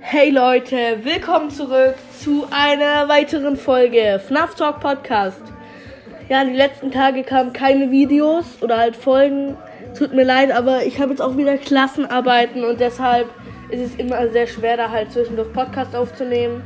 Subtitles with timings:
[0.00, 5.42] Hey Leute, willkommen zurück zu einer weiteren Folge FNAF Talk Podcast.
[6.28, 9.56] Ja, die letzten Tage kamen keine Videos oder halt Folgen.
[9.98, 13.28] Tut mir leid, aber ich habe jetzt auch wieder Klassenarbeiten und deshalb
[13.70, 16.62] ist es immer sehr schwer, da halt zwischendurch Podcast aufzunehmen.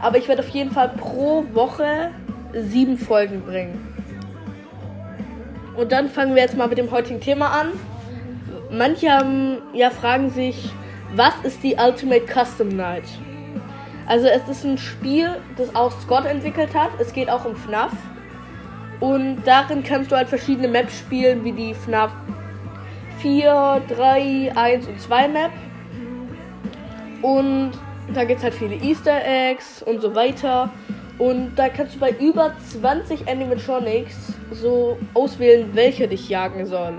[0.00, 2.10] Aber ich werde auf jeden Fall pro Woche
[2.52, 3.88] sieben Folgen bringen.
[5.76, 7.68] Und dann fangen wir jetzt mal mit dem heutigen Thema an.
[8.70, 10.70] Manche haben, ja, fragen sich,
[11.14, 13.04] was ist die Ultimate Custom Night?
[14.06, 16.90] Also es ist ein Spiel, das auch Scott entwickelt hat.
[16.98, 17.92] Es geht auch um FNAF.
[19.00, 22.12] Und darin kannst du halt verschiedene Maps spielen, wie die FNAF
[23.18, 25.50] 4, 3, 1 und 2 Map.
[27.22, 27.72] Und
[28.14, 30.70] da gibt es halt viele Easter Eggs und so weiter.
[31.18, 36.94] Und da kannst du bei über 20 Animatronics so auswählen, welcher dich jagen soll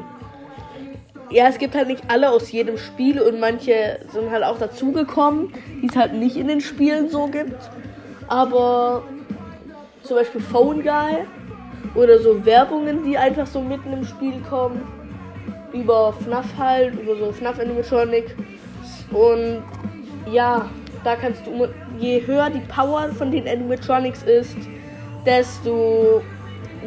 [1.31, 5.53] ja, es gibt halt nicht alle aus jedem Spiel und manche sind halt auch dazugekommen,
[5.81, 7.58] die es halt nicht in den Spielen so gibt.
[8.27, 9.03] Aber
[10.03, 11.25] zum Beispiel Phone Guy
[11.95, 14.81] oder so Werbungen, die einfach so mitten im Spiel kommen.
[15.73, 18.36] Über FNAF halt, über so FNAF Animatronic.
[19.11, 19.63] Und
[20.31, 20.69] ja,
[21.03, 24.58] da kannst du, je höher die Power von den Animatronics ist,
[25.25, 26.22] desto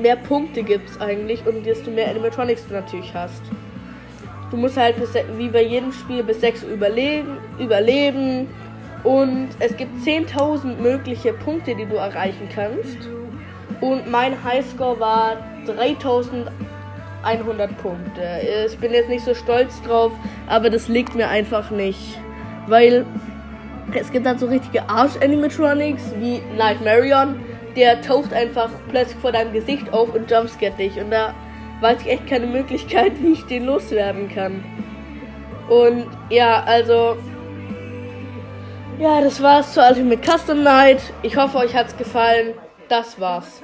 [0.01, 3.43] mehr Punkte gibt es eigentlich und desto mehr Animatronics du natürlich hast.
[4.51, 8.49] Du musst halt bis, wie bei jedem Spiel bis 6 überleben, überleben.
[9.03, 13.09] Und es gibt 10.000 mögliche Punkte, die du erreichen kannst.
[13.81, 18.41] Und mein Highscore war 3100 Punkte.
[18.67, 20.13] Ich bin jetzt nicht so stolz drauf,
[20.47, 22.19] aber das liegt mir einfach nicht.
[22.67, 23.05] Weil
[23.93, 27.41] es gibt halt so richtige Arsch-Animatronics wie Nightmarion.
[27.77, 30.99] Der taucht einfach plötzlich vor deinem Gesicht auf und jumpscare dich.
[30.99, 31.35] Und da
[31.81, 34.65] weiß ich echt keine Möglichkeit, wie ich den loswerden kann.
[35.69, 37.17] Und ja, also.
[38.99, 41.13] Ja, das war's zur Ultimate Custom Night.
[41.23, 42.55] Ich hoffe, euch hat's gefallen.
[42.89, 43.63] Das war's.